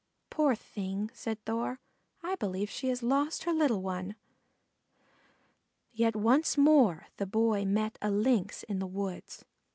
[0.31, 1.79] "Poor thing," said Thor,
[2.23, 4.15] "I believe she has lost her little one."
[5.93, 9.45] Yet once more the Boy met a Lynx in the woods.